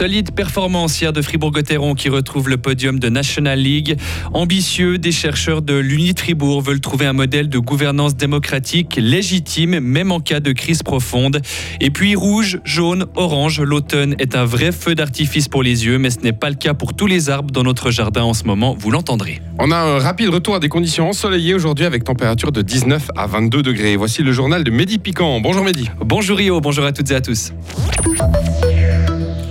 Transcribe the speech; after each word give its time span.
Solide 0.00 0.30
performance 0.30 0.98
hier 0.98 1.12
de 1.12 1.20
Fribourg-Gotteron 1.20 1.92
qui 1.94 2.08
retrouve 2.08 2.48
le 2.48 2.56
podium 2.56 2.98
de 2.98 3.10
National 3.10 3.58
League. 3.58 3.98
Ambitieux, 4.32 4.96
des 4.96 5.12
chercheurs 5.12 5.60
de 5.60 5.74
l'Uni 5.74 6.14
de 6.14 6.18
Fribourg 6.18 6.62
veulent 6.62 6.80
trouver 6.80 7.04
un 7.04 7.12
modèle 7.12 7.50
de 7.50 7.58
gouvernance 7.58 8.16
démocratique 8.16 8.96
légitime, 8.96 9.78
même 9.78 10.10
en 10.10 10.20
cas 10.20 10.40
de 10.40 10.52
crise 10.52 10.82
profonde. 10.82 11.42
Et 11.82 11.90
puis 11.90 12.14
rouge, 12.14 12.60
jaune, 12.64 13.08
orange, 13.14 13.60
l'automne 13.60 14.14
est 14.18 14.36
un 14.36 14.46
vrai 14.46 14.72
feu 14.72 14.94
d'artifice 14.94 15.48
pour 15.48 15.62
les 15.62 15.84
yeux, 15.84 15.98
mais 15.98 16.08
ce 16.08 16.20
n'est 16.20 16.32
pas 16.32 16.48
le 16.48 16.56
cas 16.56 16.72
pour 16.72 16.94
tous 16.94 17.06
les 17.06 17.28
arbres 17.28 17.50
dans 17.50 17.62
notre 17.62 17.90
jardin 17.90 18.22
en 18.22 18.32
ce 18.32 18.44
moment, 18.44 18.74
vous 18.78 18.90
l'entendrez. 18.90 19.42
On 19.58 19.70
a 19.70 19.76
un 19.76 19.98
rapide 19.98 20.30
retour 20.30 20.54
à 20.54 20.60
des 20.60 20.70
conditions 20.70 21.10
ensoleillées 21.10 21.52
aujourd'hui 21.52 21.84
avec 21.84 22.04
température 22.04 22.52
de 22.52 22.62
19 22.62 23.10
à 23.18 23.26
22 23.26 23.62
degrés. 23.62 23.96
Voici 23.96 24.22
le 24.22 24.32
journal 24.32 24.64
de 24.64 24.70
Mehdi 24.70 24.96
Piquant. 24.96 25.42
Bonjour 25.42 25.62
Mehdi. 25.62 25.90
Bonjour 26.02 26.38
Rio, 26.38 26.58
bonjour 26.62 26.86
à 26.86 26.92
toutes 26.92 27.10
et 27.10 27.16
à 27.16 27.20
tous. 27.20 27.52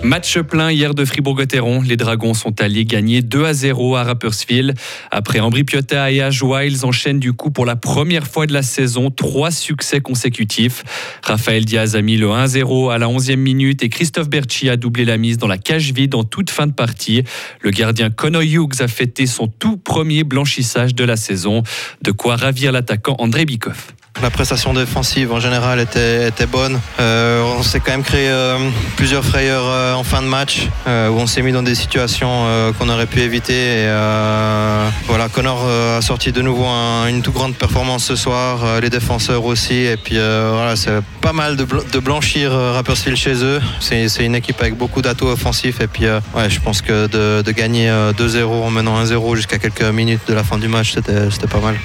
Match 0.03 0.39
plein 0.39 0.71
hier 0.71 0.93
de 0.93 1.03
Fribourg-Gotteron. 1.03 1.81
Les 1.81 1.97
Dragons 1.97 2.33
sont 2.33 2.61
allés 2.61 2.85
gagner 2.85 3.21
2 3.21 3.43
à 3.43 3.53
0 3.53 3.97
à 3.97 4.03
Rapperswil. 4.03 4.73
Après 5.11 5.41
Ambri 5.41 5.65
Piotta 5.65 6.09
et 6.09 6.21
Ajoie, 6.21 6.63
ils 6.63 6.85
enchaînent 6.85 7.19
du 7.19 7.33
coup 7.33 7.51
pour 7.51 7.65
la 7.65 7.75
première 7.75 8.25
fois 8.25 8.47
de 8.47 8.53
la 8.53 8.63
saison 8.63 9.11
trois 9.11 9.51
succès 9.51 9.99
consécutifs. 9.99 10.83
Raphaël 11.21 11.65
Diaz 11.65 11.97
a 11.97 12.01
mis 12.01 12.15
le 12.15 12.27
1-0 12.27 12.93
à 12.93 12.97
la 12.97 13.07
11e 13.07 13.35
minute 13.35 13.83
et 13.83 13.89
Christophe 13.89 14.29
Berchi 14.29 14.69
a 14.69 14.77
doublé 14.77 15.03
la 15.03 15.17
mise 15.17 15.37
dans 15.37 15.47
la 15.47 15.57
cage 15.57 15.91
vide 15.91 16.15
en 16.15 16.23
toute 16.23 16.49
fin 16.49 16.65
de 16.65 16.73
partie. 16.73 17.23
Le 17.61 17.71
gardien 17.71 18.09
Conor 18.09 18.43
Hughes 18.43 18.81
a 18.81 18.87
fêté 18.87 19.25
son 19.25 19.47
tout 19.47 19.75
premier 19.75 20.23
blanchissage 20.23 20.95
de 20.95 21.03
la 21.03 21.17
saison. 21.17 21.61
De 22.01 22.11
quoi 22.11 22.37
ravir 22.37 22.71
l'attaquant 22.71 23.17
André 23.19 23.43
Bikoff. 23.43 23.93
La 24.21 24.29
prestation 24.29 24.73
défensive 24.73 25.31
en 25.31 25.39
général 25.39 25.79
était, 25.79 26.45
bonne. 26.45 26.79
Euh, 26.99 27.41
on 27.57 27.63
s'est 27.63 27.79
quand 27.79 27.91
même 27.91 28.03
créé 28.03 28.27
euh, 28.27 28.57
plusieurs 28.97 29.23
frayeurs 29.23 29.63
euh, 29.65 29.93
en 29.93 30.03
fin 30.03 30.21
de 30.21 30.27
match 30.27 30.67
où 30.85 30.89
on 30.89 31.25
s'est 31.27 31.41
mis 31.41 31.53
dans 31.53 31.63
des 31.63 31.75
situations 31.75 32.45
qu'on 32.77 32.89
aurait 32.89 33.05
pu 33.05 33.21
éviter. 33.21 33.85
Voilà, 35.07 35.29
Connor 35.31 35.65
a 35.97 36.01
sorti 36.01 36.31
de 36.31 36.41
nouveau 36.41 36.65
une 36.65 37.21
toute 37.21 37.33
grande 37.33 37.55
performance 37.55 38.05
ce 38.05 38.15
soir, 38.15 38.81
les 38.81 38.89
défenseurs 38.89 39.45
aussi. 39.45 39.75
Et 39.75 39.97
puis 39.97 40.15
voilà, 40.15 40.75
c'est 40.75 40.91
pas 41.21 41.33
mal 41.33 41.55
de, 41.55 41.99
blanchir 41.99 42.51
Rapperswil 42.51 43.15
chez 43.15 43.43
eux. 43.43 43.61
C'est 43.79 44.25
une 44.25 44.35
équipe 44.35 44.59
avec 44.61 44.75
beaucoup 44.75 45.01
d'atouts 45.01 45.27
offensifs. 45.27 45.79
Et 45.81 45.87
puis 45.87 46.05
ouais, 46.05 46.49
je 46.49 46.59
pense 46.59 46.81
que 46.81 47.07
de 47.07 47.51
gagner 47.51 47.89
2-0 48.17 48.43
en 48.45 48.71
menant 48.71 49.01
1-0 49.03 49.35
jusqu'à 49.35 49.59
quelques 49.59 49.83
minutes 49.83 50.21
de 50.27 50.33
la 50.33 50.43
fin 50.43 50.57
du 50.57 50.67
match, 50.67 50.93
c'était 50.93 51.47
pas 51.47 51.59
mal. 51.59 51.75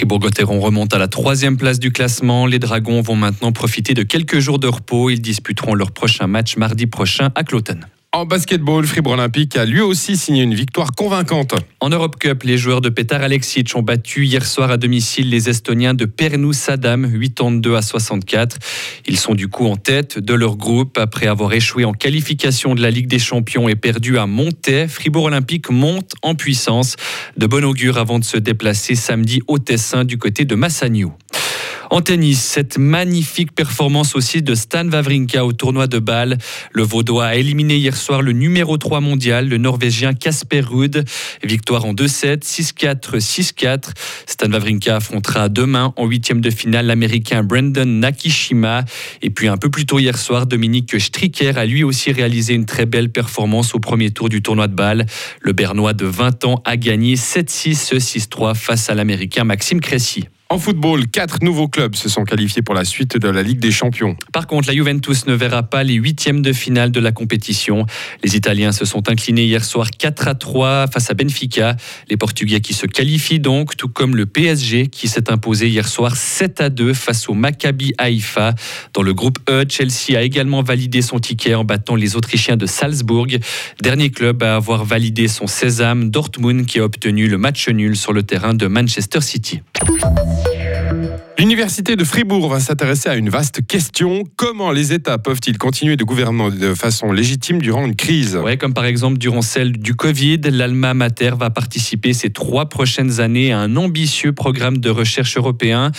Fribourg-Gotteron 0.00 0.60
remonte 0.60 0.94
à 0.94 0.98
la 0.98 1.08
troisième 1.08 1.58
place 1.58 1.78
du 1.78 1.92
classement. 1.92 2.46
Les 2.46 2.58
Dragons 2.58 3.02
vont 3.02 3.16
maintenant 3.16 3.52
profiter 3.52 3.92
de 3.92 4.02
quelques 4.02 4.38
jours 4.38 4.58
de 4.58 4.66
repos. 4.66 5.10
Ils 5.10 5.20
disputeront 5.20 5.74
leur 5.74 5.92
prochain 5.92 6.26
match 6.26 6.56
mardi 6.56 6.86
prochain 6.86 7.32
à 7.34 7.44
Cloton. 7.44 7.80
En 8.12 8.26
basketball, 8.26 8.84
Fribourg 8.86 9.12
Olympique 9.12 9.56
a 9.56 9.64
lui 9.64 9.80
aussi 9.80 10.16
signé 10.16 10.42
une 10.42 10.54
victoire 10.54 10.96
convaincante. 10.96 11.54
En 11.78 11.90
Europe 11.90 12.16
Cup, 12.18 12.42
les 12.42 12.58
joueurs 12.58 12.80
de 12.80 12.88
Petar 12.88 13.22
Alexic 13.22 13.70
ont 13.76 13.82
battu 13.82 14.26
hier 14.26 14.44
soir 14.44 14.72
à 14.72 14.78
domicile 14.78 15.30
les 15.30 15.48
Estoniens 15.48 15.94
de 15.94 16.06
Pernous 16.06 16.54
Sadam 16.54 17.08
82 17.08 17.76
à 17.76 17.82
64. 17.82 18.58
Ils 19.06 19.16
sont 19.16 19.36
du 19.36 19.46
coup 19.46 19.64
en 19.66 19.76
tête 19.76 20.18
de 20.18 20.34
leur 20.34 20.56
groupe 20.56 20.98
après 20.98 21.28
avoir 21.28 21.52
échoué 21.52 21.84
en 21.84 21.92
qualification 21.92 22.74
de 22.74 22.82
la 22.82 22.90
Ligue 22.90 23.06
des 23.06 23.20
Champions 23.20 23.68
et 23.68 23.76
perdu 23.76 24.18
à 24.18 24.26
Montaix. 24.26 24.88
Fribourg 24.88 25.26
Olympique 25.26 25.70
monte 25.70 26.10
en 26.22 26.34
puissance. 26.34 26.96
De 27.36 27.46
bon 27.46 27.64
augure 27.64 27.96
avant 27.96 28.18
de 28.18 28.24
se 28.24 28.38
déplacer 28.38 28.96
samedi 28.96 29.40
au 29.46 29.60
Tessin 29.60 30.04
du 30.04 30.18
côté 30.18 30.44
de 30.44 30.56
Massagnou. 30.56 31.12
En 31.92 32.02
tennis, 32.02 32.40
cette 32.40 32.78
magnifique 32.78 33.52
performance 33.52 34.14
aussi 34.14 34.42
de 34.42 34.54
Stan 34.54 34.88
Wawrinka 34.88 35.44
au 35.44 35.52
tournoi 35.52 35.88
de 35.88 35.98
Bâle. 35.98 36.38
Le 36.70 36.84
Vaudois 36.84 37.26
a 37.26 37.34
éliminé 37.34 37.78
hier 37.78 37.96
soir 37.96 38.22
le 38.22 38.30
numéro 38.30 38.78
3 38.78 39.00
mondial, 39.00 39.48
le 39.48 39.58
Norvégien 39.58 40.14
Casper 40.14 40.60
Ruud. 40.60 41.04
Victoire 41.42 41.84
en 41.84 41.92
2-7, 41.92 42.44
6-4, 42.44 43.18
6-4. 43.18 43.90
Stan 44.24 44.52
Wawrinka 44.52 44.96
affrontera 44.96 45.48
demain 45.48 45.92
en 45.96 46.06
huitième 46.06 46.40
de 46.40 46.50
finale 46.50 46.86
l'Américain 46.86 47.42
Brandon 47.42 47.84
Nakishima. 47.84 48.84
Et 49.20 49.30
puis 49.30 49.48
un 49.48 49.56
peu 49.56 49.68
plus 49.68 49.84
tôt 49.84 49.98
hier 49.98 50.16
soir, 50.16 50.46
Dominique 50.46 51.00
Stricker 51.00 51.58
a 51.58 51.66
lui 51.66 51.82
aussi 51.82 52.12
réalisé 52.12 52.54
une 52.54 52.66
très 52.66 52.86
belle 52.86 53.10
performance 53.10 53.74
au 53.74 53.80
premier 53.80 54.12
tour 54.12 54.28
du 54.28 54.42
tournoi 54.42 54.68
de 54.68 54.74
Bâle. 54.74 55.06
Le 55.40 55.52
Bernois 55.52 55.94
de 55.94 56.06
20 56.06 56.44
ans 56.44 56.62
a 56.64 56.76
gagné 56.76 57.16
7-6, 57.16 57.96
6-3 57.98 58.54
face 58.54 58.88
à 58.90 58.94
l'Américain 58.94 59.42
Maxime 59.42 59.80
Cressy. 59.80 60.28
En 60.52 60.58
football, 60.58 61.06
quatre 61.06 61.44
nouveaux 61.44 61.68
clubs 61.68 61.94
se 61.94 62.08
sont 62.08 62.24
qualifiés 62.24 62.60
pour 62.60 62.74
la 62.74 62.84
suite 62.84 63.16
de 63.16 63.28
la 63.28 63.40
Ligue 63.40 63.60
des 63.60 63.70
Champions. 63.70 64.16
Par 64.32 64.48
contre, 64.48 64.66
la 64.66 64.74
Juventus 64.74 65.28
ne 65.28 65.34
verra 65.34 65.62
pas 65.62 65.84
les 65.84 65.94
huitièmes 65.94 66.42
de 66.42 66.52
finale 66.52 66.90
de 66.90 66.98
la 66.98 67.12
compétition. 67.12 67.86
Les 68.24 68.34
Italiens 68.34 68.72
se 68.72 68.84
sont 68.84 69.08
inclinés 69.08 69.44
hier 69.44 69.64
soir 69.64 69.92
4 69.96 70.26
à 70.26 70.34
3 70.34 70.88
face 70.88 71.08
à 71.08 71.14
Benfica. 71.14 71.76
Les 72.08 72.16
Portugais 72.16 72.60
qui 72.60 72.74
se 72.74 72.86
qualifient 72.86 73.38
donc, 73.38 73.76
tout 73.76 73.88
comme 73.88 74.16
le 74.16 74.26
PSG 74.26 74.88
qui 74.88 75.06
s'est 75.06 75.30
imposé 75.30 75.68
hier 75.68 75.86
soir 75.86 76.16
7 76.16 76.60
à 76.60 76.68
2 76.68 76.94
face 76.94 77.28
au 77.28 77.34
Maccabi 77.34 77.92
Haïfa. 77.96 78.56
Dans 78.92 79.02
le 79.02 79.14
groupe 79.14 79.38
E, 79.48 79.64
Chelsea 79.68 80.18
a 80.18 80.22
également 80.22 80.64
validé 80.64 81.00
son 81.00 81.20
ticket 81.20 81.54
en 81.54 81.62
battant 81.62 81.94
les 81.94 82.16
Autrichiens 82.16 82.56
de 82.56 82.66
Salzbourg. 82.66 83.28
Dernier 83.80 84.10
club 84.10 84.42
à 84.42 84.56
avoir 84.56 84.84
validé 84.84 85.28
son 85.28 85.46
sésame, 85.46 86.10
Dortmund, 86.10 86.66
qui 86.66 86.80
a 86.80 86.84
obtenu 86.84 87.28
le 87.28 87.38
match 87.38 87.68
nul 87.68 87.96
sur 87.96 88.12
le 88.12 88.24
terrain 88.24 88.52
de 88.52 88.66
Manchester 88.66 89.20
City. 89.20 89.60
L'Université 91.40 91.96
de 91.96 92.04
Fribourg 92.04 92.50
va 92.50 92.60
s'intéresser 92.60 93.08
à 93.08 93.16
une 93.16 93.30
vaste 93.30 93.66
question. 93.66 94.24
Comment 94.36 94.72
les 94.72 94.92
États 94.92 95.16
peuvent-ils 95.16 95.56
continuer 95.56 95.96
de 95.96 96.04
gouverner 96.04 96.50
de 96.50 96.74
façon 96.74 97.12
légitime 97.12 97.62
durant 97.62 97.86
une 97.86 97.96
crise? 97.96 98.38
Comme 98.58 98.74
par 98.74 98.84
exemple 98.84 99.16
durant 99.16 99.40
celle 99.40 99.72
du 99.72 99.94
Covid, 99.94 100.36
l'Alma 100.50 100.92
Mater 100.92 101.30
va 101.38 101.48
participer 101.48 102.12
ces 102.12 102.28
trois 102.28 102.68
prochaines 102.68 103.20
années 103.20 103.52
à 103.52 103.58
un 103.58 103.76
ambitieux 103.76 104.34
programme 104.34 104.76
de 104.76 104.90
recherche 104.90 105.38
européen. 105.38 105.92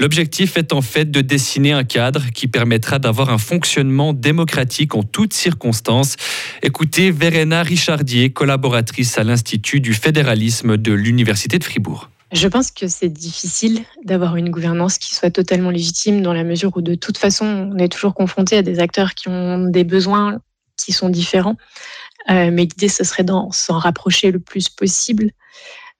L'objectif 0.00 0.56
est 0.56 0.72
en 0.72 0.80
fait 0.80 1.10
de 1.10 1.20
dessiner 1.20 1.72
un 1.72 1.84
cadre 1.84 2.30
qui 2.32 2.48
permettra 2.48 2.98
d'avoir 2.98 3.28
un 3.28 3.36
fonctionnement 3.36 4.14
démocratique 4.14 4.94
en 4.94 5.02
toutes 5.02 5.34
circonstances. 5.34 6.16
Écoutez 6.62 7.10
Verena 7.10 7.62
Richardier, 7.62 8.30
collaboratrice 8.30 9.18
à 9.18 9.24
l'Institut 9.24 9.80
du 9.80 9.92
fédéralisme 9.92 10.78
de 10.78 10.94
l'Université 10.94 11.58
de 11.58 11.64
Fribourg. 11.64 12.08
Je 12.36 12.48
pense 12.48 12.70
que 12.70 12.86
c'est 12.86 13.08
difficile 13.08 13.82
d'avoir 14.04 14.36
une 14.36 14.50
gouvernance 14.50 14.98
qui 14.98 15.14
soit 15.14 15.30
totalement 15.30 15.70
légitime 15.70 16.20
dans 16.20 16.34
la 16.34 16.44
mesure 16.44 16.70
où 16.76 16.82
de 16.82 16.94
toute 16.94 17.16
façon, 17.16 17.70
on 17.72 17.78
est 17.78 17.88
toujours 17.88 18.12
confronté 18.12 18.58
à 18.58 18.62
des 18.62 18.78
acteurs 18.78 19.14
qui 19.14 19.28
ont 19.28 19.64
des 19.64 19.84
besoins 19.84 20.38
qui 20.76 20.92
sont 20.92 21.08
différents. 21.08 21.56
Euh, 22.28 22.50
mais 22.52 22.62
l'idée, 22.62 22.88
ce 22.88 23.04
serait 23.04 23.24
d'en 23.24 23.50
s'en 23.52 23.78
rapprocher 23.78 24.32
le 24.32 24.38
plus 24.38 24.68
possible, 24.68 25.30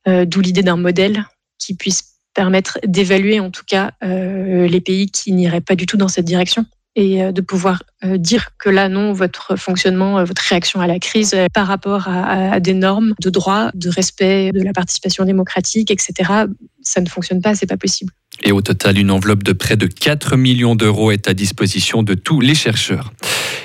euh, 0.09 0.27
d'où 0.27 0.43
l'idée 0.43 0.63
d'un 0.63 0.77
modèle 0.77 1.25
qui 1.59 1.75
puisse 1.75 2.17
permettre 2.35 2.79
d'évaluer 2.87 3.41
en 3.41 3.51
tout 3.51 3.65
cas 3.67 3.93
euh, 4.05 4.69
les 4.69 4.83
pays 4.83 5.11
qui 5.11 5.33
n'iraient 5.33 5.63
pas 5.63 5.75
du 5.75 5.87
tout 5.87 5.97
dans 5.97 6.09
cette 6.09 6.27
direction 6.27 6.67
et 6.97 7.23
euh, 7.23 7.31
de 7.31 7.43
pouvoir 7.43 7.83
euh, 8.05 8.17
dire 8.17 8.57
que 8.59 8.71
là, 8.71 8.89
non, 8.89 9.13
votre 9.13 9.57
fonctionnement, 9.57 10.19
euh, 10.19 10.25
votre 10.25 10.43
réaction 10.43 10.81
à 10.81 10.87
la 10.87 10.99
crise 10.99 11.37
par 11.53 11.67
rapport 11.67 12.09
à, 12.09 12.59
des 12.59 12.75
normes 12.75 13.15
de 13.21 13.31
droit, 13.31 13.71
de 13.75 13.91
respect 13.91 14.51
de 14.53 14.63
la 14.63 14.73
participation 14.73 15.25
démocratique, 15.25 15.91
etc., 15.91 16.47
ça 16.83 17.01
ne 17.01 17.09
fonctionne 17.09 17.43
pas, 17.43 17.55
c'est 17.55 17.67
pas 17.67 17.77
possible. 17.77 18.13
Et 18.43 18.53
au 18.53 18.61
total, 18.61 18.99
une 18.99 19.11
enveloppe 19.11 19.43
de 19.43 19.53
près 19.53 19.77
de 19.77 19.87
4 19.87 20.37
millions 20.37 20.77
d'euros 20.77 21.11
est 21.11 21.29
à 21.29 21.35
disposition 21.35 22.03
de 22.03 22.15
tous 22.15 22.41
les 22.41 22.55
chercheurs. 22.55 23.13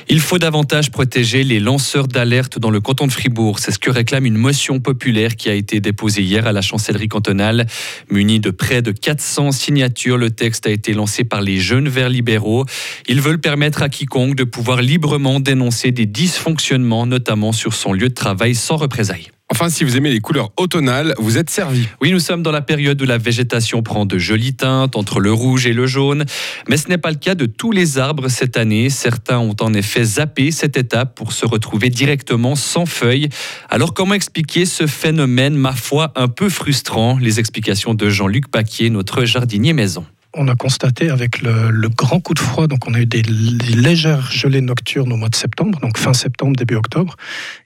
Il 0.10 0.20
faut 0.20 0.40
davantage 0.40 0.92
protéger 0.92 1.44
les 1.44 1.60
lanceurs 1.60 2.08
d'alerte 2.08 2.60
dans 2.60 2.70
le 2.70 2.82
canton 2.82 3.08
de 3.08 3.12
Fribourg. 3.12 3.60
C'est 3.60 3.72
ce 3.72 3.80
que 3.80 3.90
réclame 3.90 4.26
une 4.26 4.36
motion 4.36 4.80
populaire 4.80 5.36
qui 5.36 5.50
a 5.50 5.54
été 5.54 5.80
déposée 5.80 6.22
hier 6.22 6.48
à 6.48 6.52
la 6.52 6.62
chancellerie 6.62 7.08
cantonale. 7.08 7.66
Muni 8.10 8.40
de 8.40 8.50
près 8.50 8.82
de 8.82 8.92
400 8.92 9.52
signatures, 9.52 10.18
le 10.18 10.30
texte 10.30 10.68
a 10.68 10.72
été 10.72 10.94
lancé 10.94 11.24
par 11.24 11.42
les 11.42 11.60
jeunes 11.60 11.88
verts 11.88 12.10
libéraux. 12.10 12.66
Ils 13.08 13.22
veulent 13.22 13.40
permettre 13.40 13.84
à 13.84 13.90
quiconque 13.90 14.36
de 14.36 14.44
pouvoir 14.44 14.82
librement 14.82 15.40
dénoncer 15.40 15.92
des 15.92 16.06
dysfonctionnements, 16.06 17.06
notamment 17.06 17.54
sur 17.54 17.74
son 17.74 17.94
lieu 17.94 18.10
de 18.10 18.14
travail 18.14 18.56
sans 18.56 18.76
représailles. 18.76 19.32
Enfin, 19.52 19.68
si 19.68 19.84
vous 19.84 19.98
aimez 19.98 20.12
les 20.12 20.22
couleurs 20.22 20.54
automnales, 20.56 21.14
vous 21.20 21.38
êtes 21.38 21.50
servi. 21.50 21.86
Oui, 22.02 22.14
nous 22.14 22.20
sommes 22.20 22.42
dans 22.42 22.54
la 22.54 22.62
période 22.62 23.02
où 23.02 23.06
la 23.06 23.18
végétation 23.18 23.84
prend 23.84 24.06
de 24.06 24.18
jolies 24.18 24.54
teintes 24.54 24.96
entre 24.96 25.20
le 25.20 25.34
rouge 25.34 25.68
et 25.68 25.74
le 25.74 25.88
jaune. 25.88 26.24
Mais 26.70 26.78
ce 26.78 26.88
n'est 26.88 26.98
pas 26.98 27.10
le 27.10 27.18
cas 27.18 27.36
de 27.36 27.46
tous 27.46 27.74
les 27.74 27.98
arbres 27.98 28.30
cette 28.30 28.56
année. 28.56 28.90
Certains 28.90 29.40
ont 29.40 29.56
en 29.60 29.74
effet 29.74 30.06
zappé 30.06 30.52
cette 30.52 30.78
étape 30.78 31.16
pour 31.16 31.34
se 31.34 31.46
retrouver 31.46 31.90
directement 31.90 32.56
sans 32.56 32.86
feuilles. 32.86 33.28
Alors 33.70 33.94
comment 33.94 34.14
expliquer 34.14 34.66
ce 34.66 34.88
phénomène, 34.88 35.56
ma 35.56 35.74
foi, 35.74 36.14
un 36.16 36.30
peu 36.30 36.48
frustrant? 36.48 37.18
Les 37.20 37.42
explications 37.42 37.94
de 37.94 38.10
Jean-Luc 38.10 38.48
Paquier, 38.50 38.90
notre 38.90 39.26
jardinier 39.26 39.74
maison 39.74 40.06
on 40.34 40.48
a 40.48 40.56
constaté 40.56 41.10
avec 41.10 41.42
le, 41.42 41.90
grand 41.90 42.22
coup 42.22 42.34
de 42.34 42.40
froid, 42.40 42.68
donc 42.68 42.88
on 42.88 42.94
a 42.94 43.00
eu 43.00 43.06
des, 43.06 43.22
légères 43.22 44.32
gelées 44.32 44.62
nocturnes 44.62 45.12
au 45.12 45.18
mois 45.18 45.30
de 45.30 45.36
septembre, 45.36 45.80
donc 45.82 45.98
fin 45.98 46.14
septembre, 46.14 46.56
début 46.56 46.76
octobre, 46.76 47.18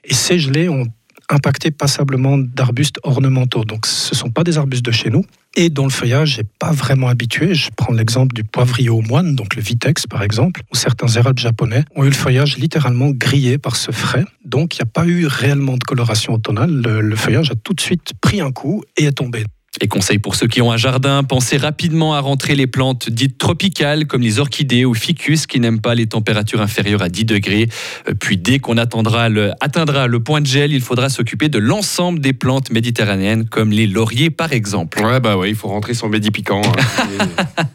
et 0.04 0.14
ces 0.14 0.38
gelées 0.38 0.68
ont 0.68 0.86
impacté 1.28 1.70
passablement 1.70 2.38
d'arbustes 2.38 2.98
ornementaux. 3.02 3.64
Donc 3.64 3.86
ce 3.86 4.14
ne 4.14 4.18
sont 4.18 4.30
pas 4.30 4.44
des 4.44 4.58
arbustes 4.58 4.84
de 4.84 4.90
chez 4.90 5.10
nous 5.10 5.24
et 5.56 5.70
dont 5.70 5.84
le 5.84 5.90
feuillage 5.90 6.38
n'est 6.38 6.46
pas 6.58 6.72
vraiment 6.72 7.08
habitué. 7.08 7.54
Je 7.54 7.70
prends 7.74 7.92
l'exemple 7.92 8.34
du 8.34 8.44
poivrier 8.44 8.88
au 8.88 9.00
moine, 9.00 9.34
donc 9.34 9.56
le 9.56 9.62
vitex 9.62 10.06
par 10.06 10.22
exemple, 10.22 10.62
où 10.72 10.76
certains 10.76 11.08
érables 11.08 11.38
japonais 11.38 11.84
ont 11.94 12.04
eu 12.04 12.08
le 12.08 12.14
feuillage 12.14 12.58
littéralement 12.58 13.10
grillé 13.10 13.58
par 13.58 13.76
ce 13.76 13.90
frais. 13.90 14.24
Donc 14.44 14.76
il 14.76 14.78
n'y 14.78 14.88
a 14.88 14.92
pas 14.92 15.06
eu 15.06 15.26
réellement 15.26 15.76
de 15.76 15.84
coloration 15.84 16.34
automnale. 16.34 16.70
Le, 16.70 17.00
le 17.00 17.16
feuillage 17.16 17.50
a 17.50 17.54
tout 17.54 17.74
de 17.74 17.80
suite 17.80 18.12
pris 18.20 18.40
un 18.40 18.52
coup 18.52 18.84
et 18.96 19.04
est 19.04 19.12
tombé. 19.12 19.44
Et 19.80 19.88
conseil 19.88 20.18
pour 20.18 20.36
ceux 20.36 20.46
qui 20.46 20.62
ont 20.62 20.72
un 20.72 20.76
jardin, 20.76 21.22
pensez 21.22 21.58
rapidement 21.58 22.14
à 22.14 22.20
rentrer 22.20 22.54
les 22.54 22.66
plantes 22.66 23.10
dites 23.10 23.36
tropicales 23.36 24.06
comme 24.06 24.22
les 24.22 24.38
orchidées 24.38 24.84
ou 24.84 24.94
ficus 24.94 25.46
qui 25.46 25.60
n'aiment 25.60 25.80
pas 25.80 25.94
les 25.94 26.06
températures 26.06 26.62
inférieures 26.62 27.02
à 27.02 27.08
10 27.08 27.26
degrés. 27.26 27.68
Euh, 28.08 28.14
puis 28.18 28.38
dès 28.38 28.58
qu'on 28.58 28.78
atteindra 28.78 29.28
le, 29.28 29.52
atteindra 29.60 30.06
le 30.06 30.20
point 30.20 30.40
de 30.40 30.46
gel, 30.46 30.72
il 30.72 30.80
faudra 30.80 31.08
s'occuper 31.10 31.48
de 31.48 31.58
l'ensemble 31.58 32.20
des 32.20 32.32
plantes 32.32 32.70
méditerranéennes 32.70 33.46
comme 33.46 33.70
les 33.70 33.86
lauriers 33.86 34.30
par 34.30 34.52
exemple. 34.52 35.02
Ouais 35.04 35.20
bah 35.20 35.36
ouais, 35.36 35.50
il 35.50 35.56
faut 35.56 35.68
rentrer 35.68 35.92
son 35.92 36.08
médi 36.08 36.30
piquant. 36.30 36.62
Hein. 36.64 37.26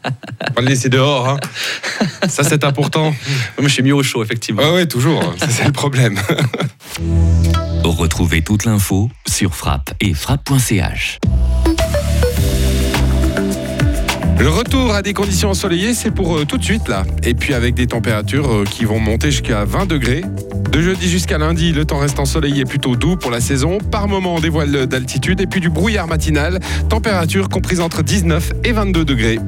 pas 0.54 0.60
le 0.60 0.66
laisser 0.66 0.88
dehors. 0.88 1.28
Hein. 1.28 1.38
Ça 2.28 2.42
c'est 2.42 2.64
important. 2.64 3.14
Moi 3.58 3.68
je 3.68 3.74
suis 3.74 3.82
mis 3.82 3.92
au 3.92 4.02
chaud 4.02 4.24
effectivement. 4.24 4.62
Ouais 4.62 4.74
ouais 4.74 4.86
toujours, 4.86 5.34
c'est 5.48 5.66
le 5.66 5.72
problème. 5.72 6.18
Retrouvez 7.84 8.42
toute 8.42 8.64
l'info 8.64 9.10
sur 9.26 9.54
frappe 9.54 9.94
et 10.00 10.14
frappe.ch. 10.14 11.18
Le 14.42 14.48
retour 14.48 14.92
à 14.92 15.02
des 15.02 15.14
conditions 15.14 15.50
ensoleillées, 15.50 15.94
c'est 15.94 16.10
pour 16.10 16.36
euh, 16.36 16.44
tout 16.44 16.58
de 16.58 16.64
suite 16.64 16.88
là. 16.88 17.04
Et 17.22 17.32
puis 17.32 17.54
avec 17.54 17.74
des 17.74 17.86
températures 17.86 18.52
euh, 18.52 18.64
qui 18.64 18.84
vont 18.84 18.98
monter 18.98 19.30
jusqu'à 19.30 19.64
20 19.64 19.86
degrés. 19.86 20.24
De 20.72 20.82
jeudi 20.82 21.08
jusqu'à 21.08 21.38
lundi, 21.38 21.70
le 21.70 21.84
temps 21.84 21.98
reste 21.98 22.18
ensoleillé 22.18 22.64
plutôt 22.64 22.96
doux 22.96 23.14
pour 23.14 23.30
la 23.30 23.40
saison. 23.40 23.78
Par 23.78 24.08
moments, 24.08 24.40
des 24.40 24.48
voiles 24.48 24.88
d'altitude 24.88 25.40
et 25.40 25.46
puis 25.46 25.60
du 25.60 25.70
brouillard 25.70 26.08
matinal. 26.08 26.58
Température 26.88 27.48
comprise 27.50 27.80
entre 27.80 28.02
19 28.02 28.50
et 28.64 28.72
22 28.72 29.04
degrés. 29.04 29.38